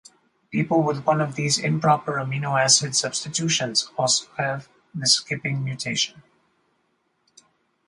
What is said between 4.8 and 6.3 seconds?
the skipping mutation.